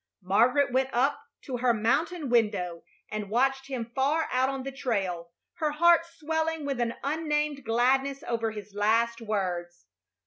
[0.23, 5.29] Margaret went up to her "mountain window" and watched him far out on the trail,
[5.57, 9.85] her heart swelling with an unnamed gladness over his last words.